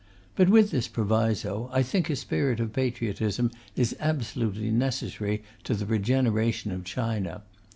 [0.35, 5.85] But with this proviso, I think a spirit of patriotism is absolutely necessary to the
[5.85, 7.43] regeneration of China.